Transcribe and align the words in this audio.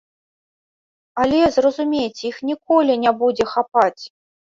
Але, 1.25 1.41
зразумейце, 1.59 2.21
іх 2.33 2.43
ніколі 2.53 2.99
не 3.07 3.11
будзе 3.25 3.51
хапаць! 3.55 3.99